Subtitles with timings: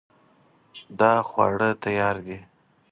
[0.99, 2.39] دا خواړه تیار دي